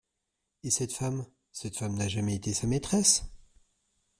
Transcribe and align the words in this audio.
Et 0.63 0.71
cette 0.71 0.93
femme? 0.93 1.27
Cette 1.51 1.77
femme 1.77 1.93
n'a 1.93 2.07
jamais 2.07 2.33
été 2.33 2.55
sa 2.55 2.65
maîtresse. 2.65 3.23